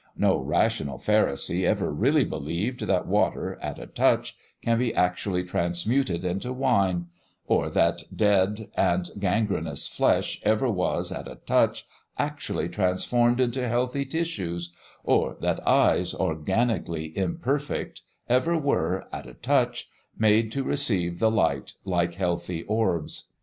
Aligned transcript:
No 0.17 0.39
rational 0.39 0.97
pharisee 0.97 1.63
ever 1.63 1.93
really 1.93 2.23
believed 2.23 2.85
that 2.87 3.05
water, 3.05 3.59
at 3.61 3.77
a 3.77 3.85
touch, 3.85 4.35
can 4.63 4.79
be 4.79 4.91
actually 4.95 5.43
transmuted 5.43 6.25
into 6.25 6.51
wine; 6.51 7.05
or 7.45 7.69
that 7.69 8.01
dead 8.15 8.71
and 8.75 9.11
gangrenous 9.19 9.87
flesh 9.87 10.39
ever 10.41 10.67
was, 10.71 11.11
at 11.11 11.27
a 11.27 11.35
touch, 11.35 11.85
actually 12.17 12.67
transformed 12.67 13.39
into 13.39 13.67
healthy 13.67 14.03
tissues; 14.03 14.73
or 15.03 15.37
that 15.39 15.67
eyes 15.67 16.15
organically 16.15 17.15
imperfect 17.15 18.01
ever 18.27 18.57
were, 18.57 19.07
at 19.13 19.27
a 19.27 19.35
touch, 19.35 19.87
made 20.17 20.51
to 20.51 20.63
receive 20.63 21.19
the 21.19 21.29
light 21.29 21.73
like 21.85 22.15
healthy 22.15 22.63
orbs. 22.63 23.25